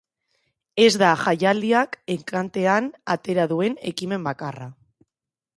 [0.85, 4.73] Ez da jaialdiak enkantean atera duen ekimen bakarra.